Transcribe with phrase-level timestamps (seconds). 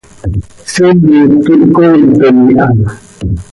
[0.71, 2.67] Siimet quih cooitom iha.